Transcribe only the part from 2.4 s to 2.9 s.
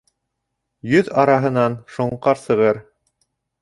сығыр.